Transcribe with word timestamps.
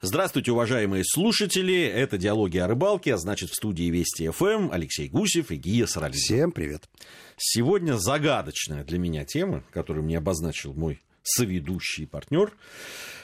Здравствуйте, 0.00 0.52
уважаемые 0.52 1.02
слушатели. 1.04 1.82
Это 1.82 2.18
«Диалоги 2.18 2.56
о 2.58 2.68
рыбалке», 2.68 3.14
а 3.14 3.18
значит, 3.18 3.50
в 3.50 3.56
студии 3.56 3.90
Вести 3.90 4.28
ФМ 4.28 4.70
Алексей 4.70 5.08
Гусев 5.08 5.50
и 5.50 5.56
Гия 5.56 5.86
Саралин. 5.86 6.14
Всем 6.14 6.52
привет. 6.52 6.88
Сегодня 7.36 7.94
загадочная 7.94 8.84
для 8.84 9.00
меня 9.00 9.24
тема, 9.24 9.64
которую 9.72 10.04
мне 10.04 10.18
обозначил 10.18 10.72
мой 10.72 11.00
соведущий 11.24 12.06
партнер. 12.06 12.52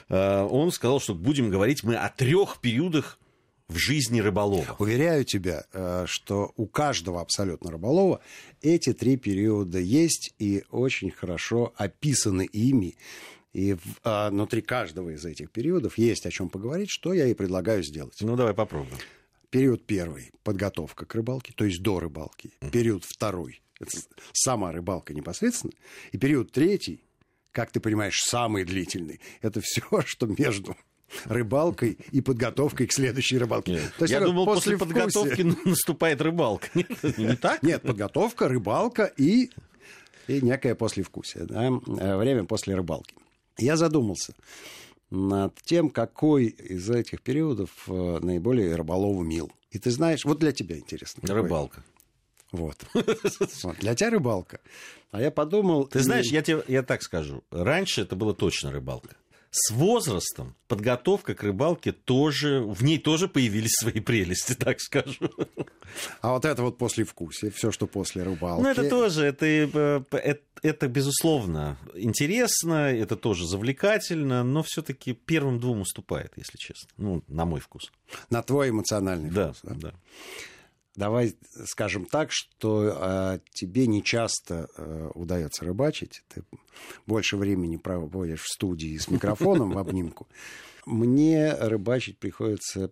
Э, 0.09 0.43
он 0.43 0.73
сказал, 0.73 0.99
что 0.99 1.15
будем 1.15 1.49
говорить 1.49 1.85
мы 1.85 1.95
о 1.95 2.09
трех 2.09 2.59
периодах 2.61 3.21
в 3.69 3.77
жизни 3.77 4.19
рыболова. 4.19 4.75
Уверяю 4.81 5.25
тебя, 5.25 5.67
э, 5.73 6.07
что 6.09 6.51
у 6.57 6.67
каждого 6.67 7.21
абсолютно 7.21 7.71
рыболова 7.71 8.21
эти 8.63 8.93
три 8.93 9.17
периода 9.17 9.79
есть 9.79 10.35
и 10.41 10.65
очень 10.73 11.13
хорошо 11.13 11.73
описаны 11.77 12.47
ими. 12.47 12.97
И 13.55 13.77
а, 14.03 14.31
внутри 14.31 14.63
каждого 14.63 15.11
из 15.11 15.25
этих 15.25 15.51
периодов 15.51 15.97
есть 15.97 16.27
о 16.27 16.31
чем 16.31 16.51
поговорить, 16.51 16.91
что 16.91 17.13
я 17.13 17.27
и 17.27 17.35
предлагаю 17.35 17.83
сделать. 17.85 18.17
Ну, 18.21 18.37
давай 18.37 18.53
попробуем. 18.53 18.99
Период 19.49 19.87
первый– 19.87 20.33
подготовка 20.43 21.07
к 21.07 21.15
рыбалке, 21.15 21.53
то 21.55 21.65
есть 21.65 21.81
до 21.81 22.01
рыбалки. 22.01 22.51
Период 22.73 23.05
второй– 23.05 23.63
это 23.81 23.97
сама 24.33 24.73
рыбалка 24.73 25.15
непосредственно. 25.15 25.73
И 26.11 26.19
период 26.19 26.51
третий, 26.51 27.05
как 27.53 27.71
ты 27.71 27.79
понимаешь, 27.79 28.21
самый 28.21 28.65
длительный– 28.65 29.21
это 29.41 29.61
все, 29.63 29.83
что 30.05 30.27
между 30.27 30.77
рыбалкой 31.27 31.97
и 32.11 32.21
подготовкой 32.21 32.89
к 32.89 32.93
следующей 32.93 33.39
рыбалке. 33.39 33.75
Нет. 33.75 33.93
То 33.99 34.05
есть, 34.05 34.13
Я 34.13 34.19
думал, 34.19 34.47
после, 34.47 34.77
после 34.77 34.95
подготовки 34.95 35.43
наступает 35.65 36.21
рыбалка. 36.21 36.67
Нет, 36.75 36.91
не 37.17 37.37
так? 37.37 37.63
Нет, 37.63 37.83
подготовка, 37.83 38.49
рыбалка 38.49 39.05
и, 39.17 39.51
и 40.27 40.41
некое 40.41 40.75
послевкусие. 40.75 41.45
Да? 41.45 41.69
Э, 41.69 42.17
время 42.17 42.43
после 42.43 42.75
рыбалки. 42.75 43.15
Я 43.59 43.77
задумался 43.77 44.35
над 45.11 45.55
тем, 45.63 45.91
какой 45.91 46.47
из 46.47 46.91
этих 46.91 47.23
периодов 47.23 47.71
э, 47.87 48.19
наиболее 48.21 48.75
рыболову 48.75 49.23
мил. 49.23 49.53
И 49.71 49.79
ты 49.79 49.91
знаешь, 49.91 50.25
вот 50.25 50.39
для 50.39 50.53
тебя 50.53 50.79
интересно. 50.79 51.21
Какой? 51.21 51.43
Рыбалка. 51.43 51.85
Вот. 52.53 52.77
вот. 52.95 53.79
Для 53.79 53.95
тебя 53.95 54.11
рыбалка. 54.11 54.61
А 55.11 55.21
я 55.21 55.31
подумал... 55.31 55.87
Ты 55.87 56.01
знаешь, 56.01 56.27
я 56.27 56.43
тебе 56.43 56.63
я 56.69 56.83
так 56.83 57.03
скажу. 57.03 57.43
Раньше 57.51 58.03
это 58.03 58.17
было 58.17 58.35
точно 58.35 58.71
рыбалка 58.71 59.17
с 59.57 59.71
возрастом 59.71 60.57
подготовка 60.67 61.37
к 61.37 61.43
рыбалке 61.45 61.93
тоже, 61.93 62.61
в 62.61 62.83
ней 62.83 62.99
тоже 62.99 63.29
появились 63.29 63.71
свои 63.71 64.01
прелести, 64.01 64.55
так 64.59 64.81
скажу. 64.81 65.31
А 66.21 66.33
вот 66.33 66.45
это 66.45 66.63
вот 66.63 66.77
после 66.77 67.05
вкуса, 67.05 67.53
все, 67.53 67.71
что 67.71 67.87
после 67.87 68.25
рыбалки. 68.25 68.63
Ну, 68.63 68.69
это 68.69 68.91
тоже, 68.91 69.25
это, 69.25 69.47
это, 69.47 70.05
э, 70.11 70.35
это 70.63 70.89
безусловно 70.89 71.79
интересно, 71.95 72.91
это 72.91 73.15
тоже 73.15 73.47
завлекательно, 73.47 74.43
но 74.43 74.65
все-таки 74.65 75.13
первым 75.13 75.61
двум 75.61 75.83
уступает, 75.83 76.33
если 76.35 76.59
честно. 76.59 76.89
Ну, 76.97 77.23
на 77.29 77.45
мой 77.45 77.61
вкус. 77.61 77.93
На 78.31 78.43
твой 78.43 78.71
эмоциональный 78.71 79.31
да, 79.31 79.53
вкус. 79.53 79.61
Да, 79.63 79.91
да 79.91 79.95
давай 80.97 81.37
скажем 81.67 82.05
так, 82.05 82.31
что 82.31 82.97
э, 82.97 83.39
тебе 83.53 83.87
не 83.87 84.03
часто 84.03 84.69
э, 84.77 85.11
удается 85.15 85.65
рыбачить, 85.65 86.23
ты 86.29 86.43
больше 87.07 87.37
времени 87.37 87.77
проводишь 87.77 88.43
в 88.43 88.49
студии 88.49 88.97
с 88.97 89.09
микрофоном 89.09 89.73
в 89.73 89.79
обнимку. 89.79 90.29
Мне 90.87 91.55
рыбачить 91.55 92.19
приходится 92.19 92.91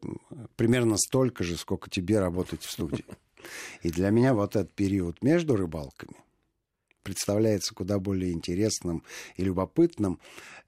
примерно 0.56 0.96
столько 0.96 1.44
же, 1.44 1.56
сколько 1.56 1.90
тебе 1.90 2.20
работать 2.20 2.62
в 2.62 2.70
студии. 2.70 3.04
И 3.82 3.90
для 3.90 4.10
меня 4.10 4.34
вот 4.34 4.56
этот 4.56 4.72
период 4.72 5.22
между 5.22 5.56
рыбалками 5.56 6.16
представляется 7.02 7.74
куда 7.74 7.98
более 7.98 8.32
интересным 8.32 9.02
и 9.36 9.44
любопытным. 9.44 10.20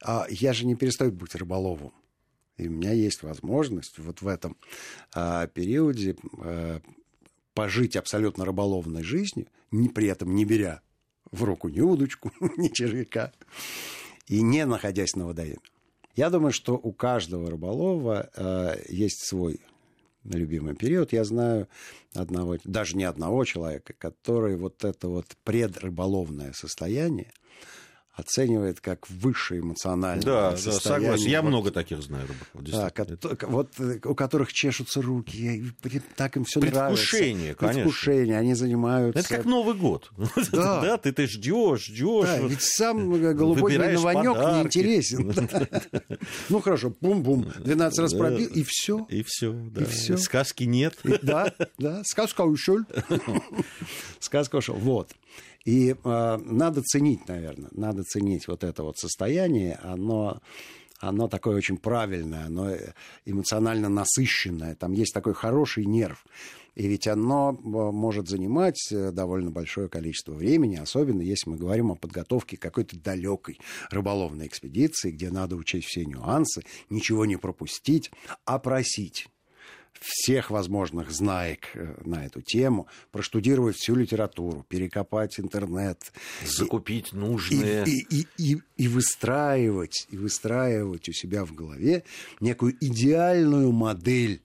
А 0.03 0.27
я 0.29 0.53
же 0.53 0.67
не 0.67 0.75
перестаю 0.75 1.13
быть 1.13 1.35
рыболовом. 1.35 1.93
И 2.57 2.69
у 2.69 2.71
меня 2.71 2.93
есть 2.93 3.23
возможность 3.23 3.99
вот 3.99 4.21
в 4.23 4.29
этом 4.29 4.57
а, 5.13 5.47
периоде 5.49 6.17
а, 6.39 6.81
пожить 7.55 7.97
абсолютно 7.97 8.45
рыболовной 8.45 9.03
жизнью, 9.03 9.47
не, 9.71 9.89
при 9.89 10.09
этом 10.09 10.35
не 10.35 10.45
беря 10.45 10.81
в 11.31 11.45
руку 11.45 11.69
ни 11.69 11.81
удочку, 11.81 12.33
ни 12.57 12.69
червяка, 12.69 13.33
и 14.27 14.43
не 14.43 14.67
находясь 14.67 15.17
на 15.17 15.27
водоеме. 15.27 15.59
Я 16.17 16.31
думаю, 16.31 16.53
что 16.53 16.75
у 16.75 16.93
каждого 16.93 17.51
рыболова 17.51 18.31
э, 18.37 18.77
есть 18.89 19.27
свой 19.27 19.61
любимый 20.23 20.75
период. 20.75 21.13
Я 21.13 21.25
знаю 21.25 21.69
одного, 22.15 22.59
даже 22.65 22.97
не 22.97 23.05
одного 23.05 23.45
человека, 23.45 23.95
который 23.95 24.57
вот 24.57 24.85
это 24.85 25.09
вот 25.09 25.27
предрыболовное 25.45 26.53
состояние– 26.53 27.33
оценивает 28.15 28.81
как 28.81 29.09
высшее 29.11 29.61
эмоциональное 29.61 30.25
да, 30.25 30.57
состояние. 30.57 31.11
Да, 31.11 31.17
согласен. 31.17 31.31
Я 31.31 31.43
вот, 31.43 31.49
много 31.49 31.71
таких 31.71 32.03
знаю 32.03 32.27
рыбаков. 32.29 32.73
Да, 32.73 32.91
ко- 32.91 33.47
вот 33.49 33.73
э, 33.79 33.99
у 34.05 34.15
которых 34.15 34.53
чешутся 34.53 35.03
руки, 35.03 35.73
так 36.17 36.37
им 36.37 36.45
все 36.45 36.61
нравится. 36.61 36.81
Предвкушение, 36.87 37.55
конечно. 37.55 37.83
Предвкушение, 37.83 38.39
они 38.39 38.55
занимаются... 38.55 39.21
Это 39.21 39.29
как 39.29 39.45
Новый 39.45 39.75
год. 39.75 40.11
Да, 40.53 40.81
да 40.81 40.99
ты, 40.99 41.13
ты 41.13 41.27
ждешь, 41.27 41.87
ждешь. 41.87 42.27
Да, 42.27 42.39
ведь 42.39 42.63
сам 42.63 43.11
голубой 43.35 43.77
новонек 43.77 44.37
не 44.37 44.63
интересен. 44.63 45.35
Ну 46.49 46.61
хорошо, 46.61 46.95
бум-бум, 47.01 47.53
12 47.59 47.99
раз 47.99 48.15
пробил, 48.15 48.49
и 48.49 48.63
все. 48.67 49.07
И 49.09 49.25
все, 49.25 49.53
да. 49.53 49.85
Сказки 50.17 50.65
нет. 50.65 50.97
Да, 51.23 51.53
да, 51.79 52.03
сказка 52.05 52.43
ушел. 52.43 52.81
Сказка 54.21 54.57
ушел. 54.57 54.77
Вот. 54.77 55.11
И 55.65 55.97
э, 56.05 56.39
надо 56.45 56.83
ценить, 56.83 57.27
наверное, 57.27 57.71
надо 57.73 58.04
ценить 58.05 58.49
вот 58.49 58.65
это 58.65 58.83
вот 58.83 58.99
состояние, 58.99 59.79
оно 59.83 60.41
оно 61.01 61.29
такое 61.29 61.57
очень 61.57 61.77
правильное, 61.77 62.47
оно 62.47 62.71
эмоционально 63.27 63.89
насыщенное, 63.89 64.75
там 64.75 64.93
есть 64.93 65.13
такой 65.13 65.35
хороший 65.35 65.85
нерв. 65.85 66.25
И 66.75 66.89
ведь 66.89 67.07
оно 67.07 67.53
э, 67.53 67.57
может 67.63 68.29
занимать 68.29 68.91
э, 68.91 69.13
довольно 69.13 69.51
большое 69.51 69.89
количество 69.89 70.33
времени, 70.33 70.77
особенно 70.77 71.23
если 71.23 71.51
мы 71.51 71.57
говорим 71.57 71.93
о 71.93 71.95
подготовке 71.95 72.57
какой-то 72.57 72.99
далекой 72.99 73.59
рыболовной 73.91 74.49
экспедиции, 74.49 75.13
где 75.13 75.31
надо 75.31 75.55
учесть 75.55 75.87
все 75.87 76.05
нюансы, 76.05 76.63
ничего 76.91 77.27
не 77.27 77.37
пропустить, 77.37 78.11
а 78.45 78.59
просить 78.59 79.29
всех 80.01 80.51
возможных 80.51 81.11
знаек 81.11 81.69
э, 81.75 81.95
на 82.05 82.27
эту 82.27 82.43
тему, 82.43 82.89
проштудировать 83.11 83.77
всю 83.77 83.95
литературу, 83.95 84.65
перекопать 84.69 85.41
интернет. 85.41 86.13
Закупить 86.45 87.13
и, 87.13 87.17
нужные. 87.17 87.85
И, 87.87 88.07
и, 88.11 88.27
и, 88.37 88.63
и 88.77 88.89
выстраивать, 88.89 90.07
и 90.11 90.17
выстраивать 90.17 91.09
у 91.09 91.13
себя 91.13 91.45
в 91.45 91.55
голове 91.55 92.05
некую 92.41 92.77
идеальную 92.81 93.73
модель 93.73 94.43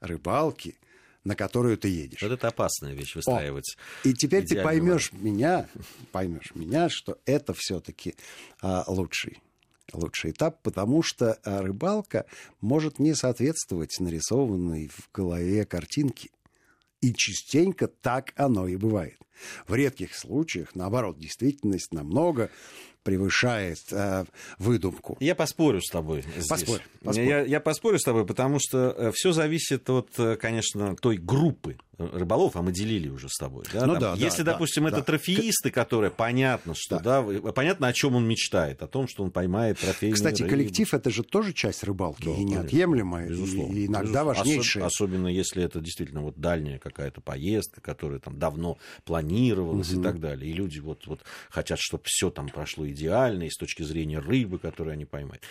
рыбалки, 0.00 0.76
на 1.24 1.34
которую 1.36 1.76
ты 1.76 1.88
едешь. 1.88 2.22
Вот 2.22 2.32
это 2.32 2.48
опасная 2.48 2.94
вещь 2.94 3.14
выстраивать. 3.14 3.76
О, 4.04 4.08
и 4.08 4.14
теперь 4.14 4.44
ты 4.44 4.62
поймешь 4.62 5.12
меня, 5.12 5.68
поймешь 6.10 6.54
меня, 6.54 6.88
что 6.88 7.18
это 7.26 7.54
все-таки 7.54 8.14
а, 8.62 8.84
лучший 8.86 9.38
лучший 9.92 10.32
этап, 10.32 10.62
потому 10.62 11.02
что 11.02 11.38
э, 11.44 11.60
рыбалка 11.60 12.26
может 12.60 12.98
не 12.98 13.14
соответствовать 13.14 13.98
нарисованной 14.00 14.88
в 14.88 15.10
голове 15.12 15.64
картинке. 15.64 16.30
И 17.00 17.12
частенько 17.14 17.86
так 17.86 18.32
оно 18.36 18.66
и 18.66 18.76
бывает. 18.76 19.18
В 19.66 19.74
редких 19.74 20.14
случаях, 20.14 20.74
наоборот, 20.74 21.18
действительность 21.18 21.92
намного 21.92 22.50
превышает 23.02 23.78
э, 23.90 24.24
выдумку. 24.58 25.16
Я 25.20 25.34
поспорю 25.34 25.80
с 25.80 25.90
тобой. 25.90 26.24
Здесь. 26.36 26.46
Поспорь. 26.46 26.80
поспорь. 27.02 27.24
Я, 27.24 27.40
я 27.40 27.60
поспорю 27.60 27.98
с 27.98 28.02
тобой, 28.02 28.26
потому 28.26 28.58
что 28.60 28.94
э, 28.96 29.12
все 29.14 29.32
зависит 29.32 29.88
от, 29.88 30.10
э, 30.18 30.36
конечно, 30.36 30.94
той 30.96 31.16
группы 31.16 31.78
рыболов, 31.98 32.56
а 32.56 32.62
мы 32.62 32.72
делили 32.72 33.08
уже 33.08 33.28
с 33.28 33.36
тобой. 33.36 33.64
Да, 33.72 33.86
ну, 33.86 33.94
там, 33.94 34.00
да, 34.00 34.14
если, 34.14 34.42
да, 34.42 34.52
допустим, 34.52 34.84
да, 34.84 34.90
это 34.90 34.98
да. 34.98 35.04
трофеисты, 35.04 35.70
которые 35.70 36.10
понятно, 36.10 36.74
что 36.76 37.00
да. 37.00 37.22
Да, 37.22 37.52
понятно, 37.52 37.88
о 37.88 37.92
чем 37.92 38.14
он 38.14 38.26
мечтает, 38.28 38.82
о 38.82 38.86
том, 38.86 39.08
что 39.08 39.24
он 39.24 39.30
поймает 39.30 39.78
трофейную 39.80 40.14
Кстати, 40.14 40.42
рыбу. 40.42 40.50
коллектив 40.50 40.94
это 40.94 41.10
же 41.10 41.24
тоже 41.24 41.52
часть 41.52 41.82
рыбалки, 41.82 42.24
да, 42.24 42.30
и 42.32 42.44
неотъемлемая, 42.44 43.28
безусловно, 43.28 43.74
и 43.74 43.86
иногда 43.86 44.22
безусловно. 44.22 44.34
важнейшая. 44.34 44.84
особенно 44.84 45.28
если 45.28 45.62
это 45.64 45.80
действительно 45.80 46.22
вот 46.22 46.36
дальняя 46.36 46.78
какая-то 46.78 47.20
поездка, 47.20 47.80
которая 47.80 48.20
там 48.20 48.38
давно 48.38 48.78
планировалась 49.04 49.27
угу. 49.90 50.00
и 50.00 50.02
так 50.02 50.20
далее. 50.20 50.50
И 50.50 50.54
люди 50.54 50.78
вот, 50.78 51.06
вот 51.06 51.20
хотят, 51.50 51.78
чтобы 51.80 52.04
все 52.06 52.30
там 52.30 52.48
прошло 52.48 52.88
идеально, 52.88 53.44
и 53.44 53.50
с 53.50 53.56
точки 53.56 53.82
зрения 53.82 54.18
рыбы, 54.18 54.58
которую 54.58 54.92
они 54.92 55.04
поймают. 55.04 55.42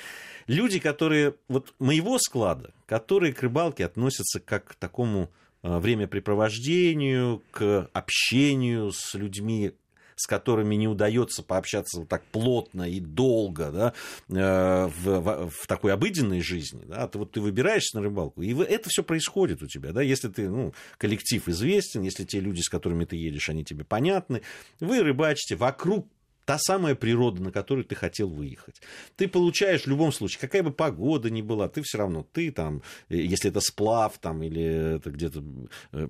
Люди, 0.47 0.79
которые 0.79 1.35
вот 1.47 1.74
моего 1.79 2.18
склада, 2.19 2.74
которые 2.85 3.33
к 3.33 3.41
рыбалке 3.41 3.85
относятся 3.85 4.39
как 4.39 4.65
к 4.65 4.75
такому 4.75 5.29
Э, 5.63 5.79
времяпрепровождению, 5.79 7.41
к 7.51 7.89
общению 7.91 8.91
с 8.94 9.15
людьми, 9.15 9.74
с 10.18 10.28
которыми 10.28 10.75
не 10.75 10.88
удается 10.88 11.44
пообщаться 11.44 12.00
вот 12.00 12.10
так 12.10 12.24
плотно 12.25 12.90
и 12.90 13.00
долго 13.00 13.72
да, 13.72 13.94
э, 14.30 14.88
в, 14.88 15.19
в, 15.19 15.50
в 15.50 15.68
такой 15.68 15.94
обыденной 15.94 16.42
жизни, 16.42 16.84
да, 16.86 17.08
ты, 17.08 17.19
вот 17.19 17.31
ты 17.31 17.40
выбираешься 17.40 17.98
на 17.98 18.04
рыбалку, 18.04 18.42
и 18.42 18.54
это 18.54 18.90
все 18.90 19.04
происходит 19.04 19.62
у 19.62 19.68
тебя, 19.68 19.94
да, 19.94 20.02
если 20.02 20.28
ты, 20.28 20.50
ну, 20.50 20.74
коллектив 20.98 21.48
известен, 21.48 22.02
если 22.02 22.25
те 22.25 22.40
люди, 22.40 22.62
с 22.62 22.69
которыми 22.69 23.06
ты 23.06 23.16
едешь, 23.16 23.50
они 23.50 23.64
тебе 23.64 23.84
понятны, 23.84 24.42
вы 24.80 25.02
рыбачите, 25.02 25.56
вокруг 25.56 26.08
та 26.48 26.58
самая 26.58 26.96
природа, 26.96 27.44
на 27.44 27.52
которую 27.52 27.84
ты 27.84 27.94
хотел 27.94 28.30
выехать. 28.30 28.82
Ты 29.18 29.28
получаешь 29.28 29.82
в 29.84 29.88
любом 29.88 30.14
случае, 30.14 30.40
какая 30.40 30.64
бы 30.64 30.72
погода 30.72 31.30
ни 31.30 31.42
была, 31.42 31.68
ты 31.68 31.82
все 31.84 31.98
равно, 31.98 32.26
ты 32.32 32.52
там, 32.52 32.82
э, 33.10 33.18
если 33.18 33.50
это 33.50 33.60
сплав 33.60 34.18
там, 34.20 34.42
или 34.42 34.96
это 34.96 35.12
где-то 35.12 35.44
э, 35.92 36.08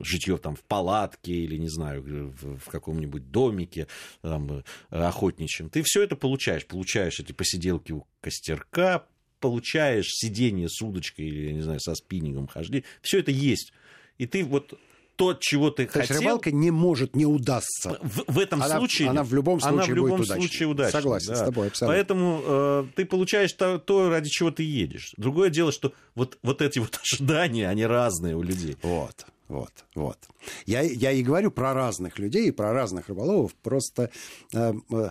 житье 0.00 0.38
там 0.38 0.56
в 0.56 0.62
палатке, 0.62 1.34
или, 1.34 1.58
не 1.58 1.68
знаю, 1.68 2.02
в, 2.02 2.56
в 2.60 2.70
каком-нибудь 2.70 3.30
домике 3.30 3.86
там, 4.22 4.64
охотничьем, 4.88 5.68
ты 5.68 5.82
все 5.84 6.02
это 6.02 6.16
получаешь. 6.16 6.66
Получаешь 6.66 7.20
эти 7.20 7.32
посиделки 7.32 7.92
у 7.92 8.06
костерка, 8.22 9.04
получаешь 9.38 10.08
сидение 10.08 10.70
с 10.70 10.80
удочкой 10.80 11.26
или, 11.26 11.52
не 11.52 11.60
знаю, 11.60 11.80
со 11.80 11.94
спиннингом 11.94 12.46
хождение. 12.46 12.84
Все 13.02 13.18
это 13.18 13.32
есть. 13.32 13.74
И 14.16 14.24
ты 14.26 14.44
вот 14.44 14.80
то, 15.16 15.34
чего 15.34 15.70
ты 15.70 15.86
то 15.86 15.92
хотел... 15.92 16.14
Есть 16.14 16.20
рыбалка 16.20 16.50
не 16.50 16.70
может 16.70 17.14
не 17.14 17.26
удастся. 17.26 17.98
В, 18.02 18.24
в 18.26 18.38
этом 18.38 18.62
она, 18.62 18.78
случае... 18.78 19.10
Она 19.10 19.22
в 19.22 19.32
любом 19.32 19.60
случае 19.60 19.78
она 19.78 19.84
в 19.84 19.94
любом 19.94 20.18
будет 20.18 20.28
случае 20.28 20.68
удачной. 20.68 20.92
Согласен 20.92 21.28
да. 21.28 21.36
с 21.36 21.40
тобой, 21.40 21.68
абсолютно. 21.68 21.96
Поэтому 21.96 22.42
э, 22.44 22.86
ты 22.96 23.04
получаешь 23.04 23.52
то, 23.52 23.78
то, 23.78 24.08
ради 24.08 24.28
чего 24.28 24.50
ты 24.50 24.62
едешь. 24.62 25.14
Другое 25.16 25.50
дело, 25.50 25.72
что 25.72 25.92
вот, 26.14 26.38
вот 26.42 26.62
эти 26.62 26.78
вот 26.78 26.98
ожидания, 27.02 27.68
они 27.68 27.86
разные 27.86 28.36
у 28.36 28.42
людей. 28.42 28.76
Вот. 28.82 29.26
Вот, 29.46 29.72
вот. 29.94 30.18
Я, 30.64 30.80
я 30.80 31.12
и 31.12 31.22
говорю 31.22 31.50
про 31.50 31.74
разных 31.74 32.18
людей 32.18 32.50
про 32.50 32.72
разных 32.72 33.08
рыболовов. 33.08 33.54
Просто 33.56 34.10
э, 34.54 34.72
э, 34.90 35.10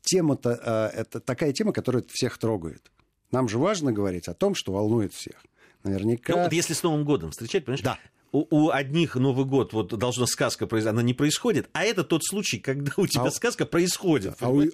тема-то 0.00 0.90
э, 0.94 1.00
это 1.00 1.20
такая 1.20 1.52
тема, 1.52 1.72
которая 1.72 2.02
всех 2.08 2.38
трогает. 2.38 2.90
Нам 3.30 3.46
же 3.46 3.58
важно 3.58 3.92
говорить 3.92 4.26
о 4.26 4.34
том, 4.34 4.54
что 4.54 4.72
волнует 4.72 5.12
всех. 5.12 5.44
Наверняка. 5.84 6.32
Ну, 6.32 6.42
вот 6.44 6.52
если 6.52 6.72
с 6.72 6.82
Новым 6.82 7.04
годом 7.04 7.30
встречать, 7.30 7.66
понимаешь? 7.66 7.82
Да 7.82 7.98
у, 8.32 8.46
у 8.50 8.70
одних 8.70 9.14
Новый 9.16 9.44
год 9.44 9.72
вот 9.72 9.96
должна 9.96 10.26
сказка 10.26 10.66
произойти, 10.66 10.94
она 10.94 11.02
не 11.02 11.14
происходит, 11.14 11.68
а 11.72 11.84
это 11.84 12.04
тот 12.04 12.24
случай, 12.24 12.58
когда 12.58 12.92
у 12.96 13.06
тебя 13.06 13.24
а, 13.24 13.30
сказка 13.30 13.66
происходит. 13.66 14.36
А 14.40 14.50
у, 14.50 14.64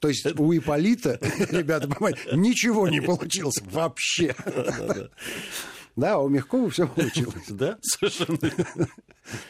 то 0.00 0.08
есть 0.08 0.26
у 0.38 0.56
Иполита, 0.56 1.18
ребята, 1.50 1.88
ничего 2.32 2.88
не 2.88 3.00
получилось 3.00 3.60
вообще. 3.64 4.34
Да, 5.96 6.18
у 6.18 6.28
Мягкова 6.28 6.70
все 6.70 6.86
получилось. 6.86 7.44
Да, 7.48 7.78
совершенно. 7.82 8.38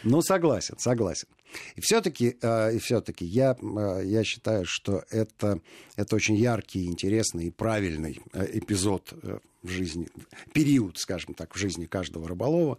Ну, 0.03 0.23
согласен, 0.23 0.79
согласен. 0.79 1.29
И 1.77 1.81
все-таки, 1.81 2.37
и 2.41 2.79
все-таки 2.79 3.25
я, 3.25 3.57
я 4.03 4.25
считаю, 4.25 4.65
что 4.67 5.05
это, 5.11 5.61
это 5.97 6.17
очень 6.17 6.37
яркий, 6.37 6.87
интересный 6.87 7.47
и 7.47 7.51
правильный 7.51 8.21
эпизод 8.33 9.15
в 9.63 9.69
жизни, 9.69 10.09
период, 10.53 10.99
скажем 10.99 11.35
так, 11.35 11.55
в 11.55 11.59
жизни 11.59 11.87
каждого 11.87 12.29
рыболова, 12.29 12.79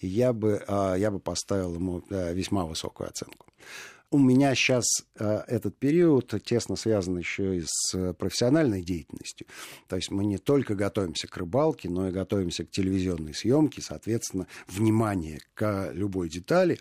я 0.00 0.32
бы, 0.32 0.62
я 0.68 1.10
бы 1.10 1.18
поставил 1.18 1.74
ему 1.74 2.02
весьма 2.08 2.64
высокую 2.64 3.08
оценку. 3.08 3.46
У 4.12 4.18
меня 4.18 4.56
сейчас 4.56 4.84
э, 5.20 5.42
этот 5.46 5.78
период 5.78 6.34
тесно 6.44 6.74
связан 6.74 7.16
еще 7.16 7.58
и 7.58 7.62
с 7.64 8.12
профессиональной 8.14 8.82
деятельностью. 8.82 9.46
То 9.86 9.94
есть 9.94 10.10
мы 10.10 10.24
не 10.24 10.38
только 10.38 10.74
готовимся 10.74 11.28
к 11.28 11.36
рыбалке, 11.36 11.88
но 11.88 12.08
и 12.08 12.12
готовимся 12.12 12.64
к 12.64 12.70
телевизионной 12.70 13.34
съемке. 13.34 13.82
Соответственно, 13.82 14.48
внимание 14.66 15.40
к 15.54 15.90
любой 15.92 16.28
детали 16.28 16.80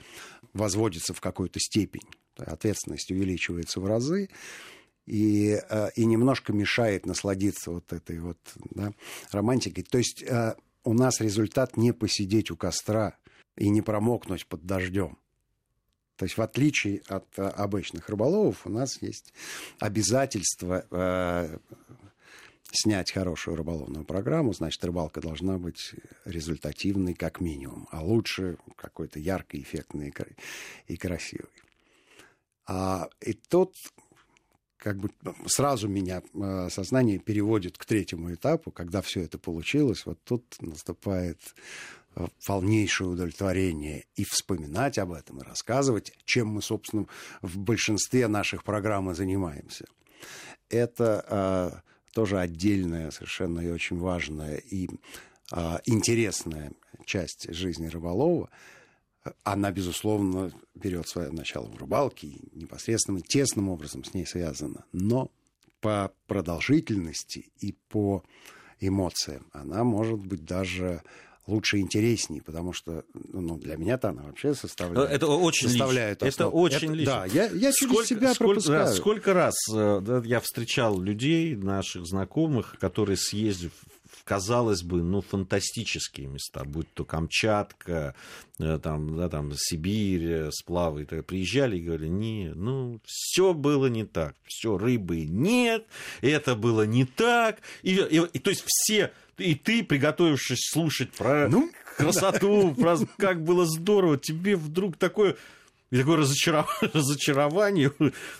возводится 0.53 1.13
в 1.13 1.21
какую-то 1.21 1.59
степень. 1.59 2.07
Ответственность 2.37 3.11
увеличивается 3.11 3.79
в 3.79 3.85
разы 3.85 4.29
и, 5.05 5.59
э, 5.69 5.89
и 5.95 6.05
немножко 6.05 6.51
мешает 6.51 7.05
насладиться 7.05 7.71
вот 7.71 7.93
этой 7.93 8.19
вот 8.19 8.39
да, 8.71 8.93
романтикой. 9.31 9.83
То 9.83 9.99
есть 9.99 10.23
э, 10.23 10.55
у 10.83 10.93
нас 10.93 11.21
результат 11.21 11.77
не 11.77 11.93
посидеть 11.93 12.49
у 12.51 12.57
костра 12.57 13.17
и 13.57 13.69
не 13.69 13.81
промокнуть 13.81 14.47
под 14.47 14.65
дождем. 14.65 15.17
То 16.19 16.25
есть 16.25 16.37
в 16.37 16.41
отличие 16.41 17.01
от 17.07 17.25
э, 17.39 17.43
обычных 17.43 18.09
рыболовов 18.09 18.67
у 18.67 18.69
нас 18.69 19.01
есть 19.01 19.33
обязательство 19.79 20.85
э, 20.91 21.57
снять 22.73 23.13
хорошую 23.13 23.55
рыболовную 23.55 24.03
программу, 24.03 24.51
значит, 24.51 24.83
рыбалка 24.83 25.21
должна 25.21 25.57
быть 25.57 25.95
результативной 26.25 27.13
как 27.13 27.39
минимум, 27.39 27.87
а 27.91 28.03
лучше 28.03 28.57
какой-то 28.75 29.17
яркой, 29.17 29.61
эффектной 29.61 30.13
и 30.87 30.97
красивой. 30.97 31.47
А, 32.67 33.07
и 33.21 33.31
тут 33.31 33.73
как 34.75 34.97
бы 34.97 35.11
сразу 35.45 35.87
меня 35.87 36.21
э, 36.33 36.67
сознание 36.69 37.19
переводит 37.19 37.77
к 37.77 37.85
третьему 37.85 38.33
этапу, 38.33 38.71
когда 38.71 39.01
все 39.01 39.21
это 39.21 39.37
получилось, 39.37 40.05
вот 40.05 40.19
тут 40.25 40.43
наступает 40.59 41.39
полнейшее 42.45 43.09
удовлетворение 43.09 44.05
и 44.15 44.23
вспоминать 44.23 44.97
об 44.97 45.11
этом, 45.11 45.39
и 45.39 45.45
рассказывать, 45.45 46.13
чем 46.25 46.47
мы, 46.47 46.61
собственно, 46.61 47.05
в 47.41 47.57
большинстве 47.57 48.27
наших 48.27 48.63
программ 48.63 49.11
и 49.11 49.15
занимаемся. 49.15 49.85
Это 50.69 51.25
а, 51.27 51.81
тоже 52.13 52.39
отдельная, 52.39 53.11
совершенно 53.11 53.61
и 53.61 53.69
очень 53.69 53.97
важная 53.97 54.57
и 54.57 54.89
а, 55.51 55.81
интересная 55.85 56.71
часть 57.05 57.53
жизни 57.53 57.87
рыболова. 57.87 58.49
Она, 59.43 59.71
безусловно, 59.71 60.51
берет 60.75 61.07
свое 61.07 61.31
начало 61.31 61.67
в 61.67 61.77
рыбалке 61.77 62.27
и 62.27 62.49
непосредственно, 62.53 63.21
тесным 63.21 63.69
образом 63.69 64.03
с 64.03 64.13
ней 64.13 64.25
связана. 64.25 64.85
Но 64.91 65.31
по 65.81 66.11
продолжительности 66.27 67.51
и 67.59 67.73
по 67.89 68.23
эмоциям 68.79 69.47
она 69.51 69.83
может 69.83 70.19
быть 70.19 70.45
даже 70.45 71.03
лучше 71.49 71.79
интереснее, 71.79 72.41
потому 72.41 72.73
что 72.73 73.03
ну, 73.13 73.57
для 73.57 73.75
меня-то 73.75 74.09
она 74.09 74.23
вообще 74.23 74.53
составляет. 74.53 75.11
Это 75.11 75.27
очень 75.27 75.69
составляет 75.69 76.21
лично. 76.21 76.43
Это 76.43 76.47
очень 76.49 76.77
это, 76.89 76.93
лично. 76.93 77.13
Да, 77.13 77.25
я, 77.25 77.45
я 77.47 77.71
сколько, 77.71 77.95
через 77.95 78.07
себя 78.07 78.33
сколько, 78.33 78.53
пропускаю. 78.53 78.85
Да, 78.85 78.93
сколько 78.93 79.33
раз 79.33 79.55
э, 79.73 80.01
да, 80.01 80.21
я 80.25 80.39
встречал 80.39 80.99
людей, 80.99 81.55
наших 81.55 82.05
знакомых, 82.05 82.77
которые 82.79 83.17
съездив 83.17 83.71
казалось 84.29 84.83
бы, 84.83 85.01
ну, 85.01 85.21
фантастические 85.21 86.27
места, 86.27 86.63
будь 86.63 86.93
то 86.93 87.03
Камчатка, 87.03 88.13
э, 88.59 88.77
там, 88.77 89.17
да, 89.17 89.27
там, 89.27 89.51
Сибирь, 89.55 90.31
э, 90.31 90.51
сплавы, 90.51 91.05
так, 91.05 91.25
приезжали 91.25 91.77
и 91.77 91.81
говорили, 91.81 92.09
не, 92.09 92.51
ну, 92.53 93.01
все 93.05 93.55
было 93.55 93.87
не 93.87 94.05
так, 94.05 94.35
все, 94.45 94.77
рыбы 94.77 95.25
нет, 95.25 95.87
это 96.21 96.55
было 96.55 96.85
не 96.85 97.05
так, 97.05 97.61
и, 97.81 97.95
и, 97.95 98.21
и 98.33 98.39
то 98.39 98.51
есть 98.51 98.63
все 98.67 99.11
и 99.39 99.55
ты, 99.55 99.83
приготовившись 99.83 100.69
слушать 100.71 101.11
про 101.11 101.47
ну, 101.49 101.71
красоту, 101.97 102.73
да. 102.75 102.81
про 102.81 102.97
как 103.17 103.43
было 103.43 103.65
здорово, 103.65 104.17
тебе 104.17 104.55
вдруг 104.55 104.97
такое 104.97 105.35
и 105.91 105.97
такое 105.97 106.17
разочарование, 106.17 106.91
разочарование. 106.93 107.91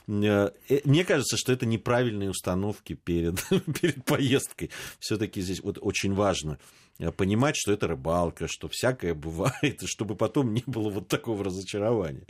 Э, 0.07 0.51
мне 0.85 1.05
кажется, 1.05 1.37
что 1.37 1.51
это 1.51 1.65
неправильные 1.65 2.29
установки 2.29 2.93
перед, 2.93 3.43
перед 3.81 4.03
поездкой. 4.05 4.69
Все-таки 4.99 5.41
здесь 5.41 5.61
вот 5.61 5.77
очень 5.81 6.13
важно 6.13 6.59
э, 6.99 7.11
понимать, 7.11 7.55
что 7.57 7.71
это 7.71 7.87
рыбалка, 7.87 8.47
что 8.47 8.67
всякое 8.67 9.13
бывает, 9.13 9.81
чтобы 9.85 10.15
потом 10.15 10.53
не 10.53 10.63
было 10.65 10.89
вот 10.89 11.07
такого 11.07 11.43
разочарования. 11.43 12.27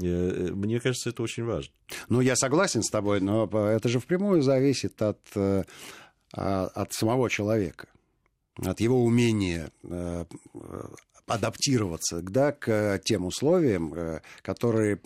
Э, 0.00 0.50
мне 0.52 0.80
кажется, 0.80 1.10
это 1.10 1.22
очень 1.22 1.44
важно. 1.44 1.72
Ну, 2.08 2.20
я 2.20 2.36
согласен 2.36 2.82
с 2.82 2.90
тобой, 2.90 3.20
но 3.20 3.46
это 3.46 3.88
же 3.88 4.00
впрямую 4.00 4.42
зависит 4.42 5.00
от, 5.02 5.20
а, 5.36 5.64
от 6.32 6.92
самого 6.92 7.28
человека 7.28 7.88
от 8.56 8.80
его 8.80 9.02
умения 9.04 9.70
э, 9.82 10.24
адаптироваться 11.26 12.20
да, 12.22 12.52
к 12.52 13.00
тем 13.04 13.24
условиям, 13.24 13.94
э, 13.94 14.20
которые 14.42 15.00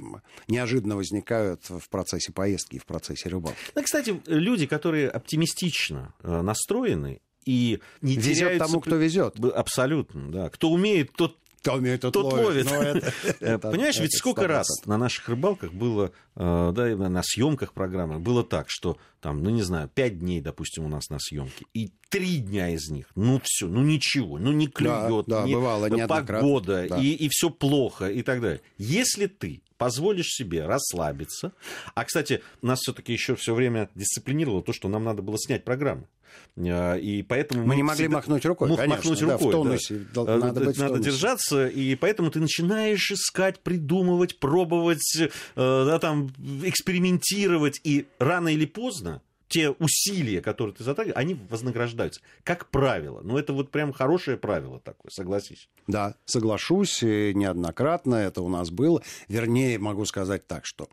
неожиданно 0.48 0.96
возникают 0.96 1.68
в 1.68 1.88
процессе 1.88 2.32
поездки 2.32 2.76
и 2.76 2.78
в 2.78 2.86
процессе 2.86 3.28
рыбалки. 3.28 3.58
Ну, 3.74 3.82
кстати, 3.82 4.20
люди, 4.26 4.66
которые 4.66 5.08
оптимистично 5.08 6.14
э, 6.22 6.42
настроены 6.42 7.20
и 7.44 7.80
не 8.02 8.16
везет 8.16 8.36
теряются... 8.36 8.66
тому, 8.66 8.80
кто 8.80 8.96
везет. 8.96 9.38
Абсолютно, 9.40 10.30
да. 10.30 10.50
Кто 10.50 10.70
умеет, 10.70 11.12
тот 11.12 11.38
кто 11.60 11.74
умеет, 11.74 12.02
тот, 12.02 12.12
тот 12.12 12.32
ловит. 12.32 12.70
ловит. 12.70 13.12
Это, 13.40 13.70
Понимаешь, 13.70 13.96
это 13.96 14.04
ведь 14.04 14.16
сколько 14.16 14.42
100%. 14.42 14.46
раз 14.46 14.66
на 14.86 14.96
наших 14.96 15.28
рыбалках 15.28 15.72
было, 15.72 16.12
э, 16.36 16.72
да, 16.74 16.96
на 17.08 17.22
съемках 17.22 17.72
программы 17.72 18.18
было 18.18 18.44
так, 18.44 18.66
что 18.68 18.96
там, 19.20 19.42
ну 19.42 19.50
не 19.50 19.62
знаю, 19.62 19.90
пять 19.92 20.18
дней, 20.18 20.40
допустим, 20.40 20.84
у 20.84 20.88
нас 20.88 21.10
на 21.10 21.18
съемке, 21.18 21.66
и 21.74 21.90
три 22.08 22.38
дня 22.38 22.70
из 22.70 22.88
них, 22.90 23.06
ну 23.14 23.40
все, 23.42 23.66
ну 23.66 23.82
ничего, 23.82 24.38
ну 24.38 24.52
не 24.52 24.68
клюет, 24.68 25.26
да, 25.26 25.40
да, 25.40 25.46
не, 25.46 25.54
бывало, 25.54 25.88
погода, 26.06 26.86
да. 26.88 26.98
и, 26.98 27.08
и 27.08 27.28
все 27.28 27.50
плохо 27.50 28.08
и 28.08 28.22
так 28.22 28.40
далее. 28.40 28.60
Если 28.78 29.26
ты 29.26 29.62
позволишь 29.76 30.28
себе 30.28 30.66
расслабиться, 30.66 31.52
а, 31.94 32.04
кстати, 32.04 32.42
нас 32.62 32.80
все-таки 32.80 33.12
еще 33.12 33.34
все 33.36 33.54
время 33.54 33.88
дисциплинировало 33.94 34.62
то, 34.62 34.72
что 34.72 34.88
нам 34.88 35.04
надо 35.04 35.22
было 35.22 35.38
снять 35.38 35.64
программу. 35.64 36.08
Э, 36.56 36.98
и 36.98 37.22
поэтому 37.22 37.62
мы, 37.62 37.68
мы 37.68 37.76
не 37.76 37.82
могли 37.82 38.04
всегда... 38.04 38.16
махнуть 38.16 38.44
рукой, 38.44 38.68
мог 38.68 38.78
конечно, 38.78 38.96
махнуть 38.96 39.22
рукой, 39.22 39.38
да, 39.38 39.46
в 39.46 39.50
тонусе. 39.50 40.06
Да. 40.14 40.22
Э, 40.26 40.38
надо, 40.38 40.60
быть 40.64 40.78
надо 40.78 40.98
держаться, 40.98 41.66
и 41.66 41.94
поэтому 41.94 42.30
ты 42.30 42.40
начинаешь 42.40 43.10
искать, 43.10 43.60
придумывать, 43.60 44.38
пробовать, 44.38 45.16
э, 45.20 45.28
да, 45.56 45.98
там, 45.98 46.28
экспериментировать, 46.62 47.80
и 47.84 48.06
рано 48.18 48.48
или 48.48 48.66
поздно 48.66 49.22
те 49.48 49.70
усилия, 49.70 50.42
которые 50.42 50.74
ты 50.74 50.84
затрагиваешь, 50.84 51.16
они 51.16 51.34
вознаграждаются. 51.48 52.20
Как 52.44 52.68
правило. 52.68 53.22
Ну, 53.22 53.38
это 53.38 53.54
вот 53.54 53.70
прям 53.70 53.94
хорошее 53.94 54.36
правило 54.36 54.78
такое, 54.78 55.10
согласись. 55.10 55.70
Да, 55.86 56.16
соглашусь, 56.26 57.00
неоднократно 57.00 58.16
это 58.16 58.42
у 58.42 58.50
нас 58.50 58.70
было. 58.70 59.02
Вернее, 59.26 59.78
могу 59.78 60.04
сказать 60.04 60.46
так, 60.46 60.66
что 60.66 60.88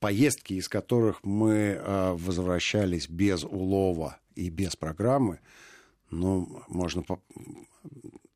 поездки, 0.00 0.54
из 0.54 0.68
которых 0.68 1.22
мы 1.24 1.54
э, 1.54 2.12
возвращались 2.12 3.08
без 3.08 3.44
улова 3.44 4.18
и 4.34 4.50
без 4.50 4.76
программы, 4.76 5.40
ну, 6.10 6.62
можно 6.68 7.02
по, 7.02 7.20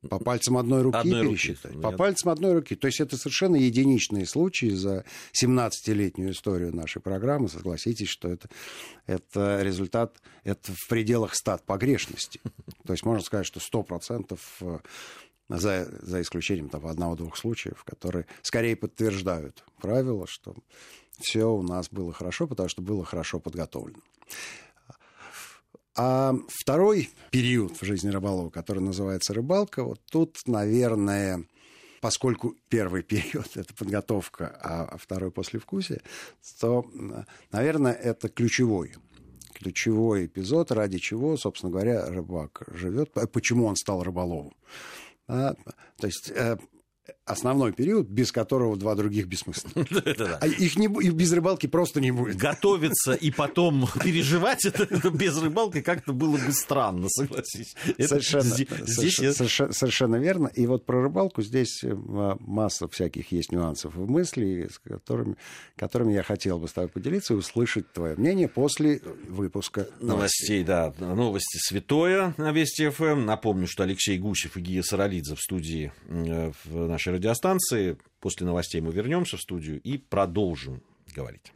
по 0.08 0.18
пальцам 0.18 0.58
одной 0.58 0.82
руки 0.82 0.98
одной 0.98 1.26
пересчитать. 1.28 1.72
Руки, 1.72 1.82
по 1.82 1.92
пальцам 1.92 2.30
одной 2.30 2.54
руки. 2.54 2.74
То 2.74 2.86
есть 2.88 3.00
это 3.00 3.16
совершенно 3.16 3.56
единичные 3.56 4.26
случаи 4.26 4.70
за 4.70 5.04
17-летнюю 5.32 6.32
историю 6.32 6.74
нашей 6.74 7.00
программы. 7.00 7.48
Согласитесь, 7.48 8.08
что 8.08 8.28
это, 8.28 8.48
это 9.06 9.62
результат, 9.62 10.20
это 10.44 10.72
в 10.72 10.88
пределах 10.88 11.34
стат 11.34 11.64
погрешности. 11.64 12.40
То 12.84 12.92
есть 12.92 13.04
можно 13.04 13.24
сказать, 13.24 13.46
что 13.46 13.60
100% 13.60 14.38
э, 14.60 14.78
за, 15.48 15.88
за 16.02 16.20
исключением 16.20 16.68
там, 16.68 16.86
одного-двух 16.86 17.36
случаев, 17.36 17.84
которые 17.84 18.26
скорее 18.42 18.76
подтверждают 18.76 19.64
правило, 19.80 20.26
что 20.26 20.54
все 21.18 21.44
у 21.44 21.62
нас 21.62 21.88
было 21.90 22.12
хорошо, 22.12 22.46
потому 22.46 22.68
что 22.68 22.82
было 22.82 23.04
хорошо 23.04 23.40
подготовлено. 23.40 24.00
А 25.94 26.34
второй 26.48 27.10
период 27.30 27.80
в 27.80 27.84
жизни 27.84 28.08
рыболова, 28.08 28.48
который 28.48 28.80
называется 28.80 29.34
рыбалка, 29.34 29.84
вот 29.84 30.00
тут, 30.10 30.38
наверное, 30.46 31.44
поскольку 32.00 32.56
первый 32.68 33.02
период– 33.02 33.50
это 33.56 33.74
подготовка, 33.74 34.56
а 34.62 34.96
второй– 34.96 35.30
послевкусие, 35.32 36.00
то, 36.60 36.86
наверное, 37.50 37.92
это 37.92 38.28
ключевой 38.28 38.94
ключевой 39.62 40.26
эпизод, 40.26 40.72
ради 40.72 40.98
чего, 40.98 41.36
собственно 41.36 41.70
говоря, 41.70 42.06
рыбак 42.06 42.62
живет, 42.68 43.12
почему 43.32 43.66
он 43.66 43.76
стал 43.76 44.02
рыболовом. 44.02 44.54
А, 45.28 45.54
то 45.98 46.06
есть 46.06 46.30
э, 46.30 46.58
основной 47.24 47.72
период, 47.72 48.08
без 48.08 48.32
которого 48.32 48.76
два 48.76 48.94
других 48.94 49.26
бессмысленны. 49.26 49.86
А 50.40 50.46
их, 50.46 50.76
не, 50.76 50.86
их 50.86 51.14
без 51.14 51.32
рыбалки 51.32 51.66
просто 51.66 52.00
не 52.00 52.10
будет. 52.10 52.36
Готовиться 52.36 53.12
и 53.12 53.30
потом 53.30 53.88
переживать 54.02 54.64
это, 54.64 54.84
это 54.84 55.10
без 55.10 55.36
рыбалки 55.40 55.80
как-то 55.80 56.12
было 56.12 56.36
бы 56.36 56.52
странно, 56.52 57.08
согласись. 57.08 57.74
Совершенно, 57.98 58.42
здесь, 58.42 58.68
совершенно, 58.86 59.32
совершенно, 59.32 59.72
совершенно 59.72 60.16
верно. 60.16 60.48
И 60.48 60.66
вот 60.66 60.84
про 60.84 61.02
рыбалку 61.02 61.42
здесь 61.42 61.82
э, 61.84 61.94
масса 62.40 62.88
всяких 62.88 63.32
есть 63.32 63.52
нюансов 63.52 63.94
в 63.94 64.08
мысли, 64.08 64.68
с 64.72 64.78
которыми, 64.78 65.36
которыми 65.76 66.12
я 66.12 66.22
хотел 66.22 66.58
бы 66.58 66.68
с 66.68 66.72
тобой 66.72 66.88
поделиться 66.88 67.34
и 67.34 67.36
услышать 67.36 67.92
твое 67.92 68.16
мнение 68.16 68.48
после 68.48 69.00
выпуска 69.28 69.88
новостей. 70.00 70.62
Новостей, 70.62 70.64
да. 70.64 70.94
Новости 70.98 71.58
святое 71.58 72.34
на 72.36 72.52
Вести 72.52 72.88
ФМ. 72.88 73.24
Напомню, 73.24 73.66
что 73.66 73.82
Алексей 73.82 74.18
Гусев 74.18 74.56
и 74.56 74.60
Гия 74.60 74.82
Саралидзе 74.82 75.34
в 75.34 75.40
студии 75.40 75.92
э, 76.08 76.52
в 76.64 76.91
нашей 76.92 77.14
радиостанции. 77.14 77.98
После 78.20 78.46
новостей 78.46 78.80
мы 78.80 78.92
вернемся 78.92 79.36
в 79.36 79.40
студию 79.40 79.80
и 79.80 79.98
продолжим 79.98 80.82
говорить. 81.14 81.52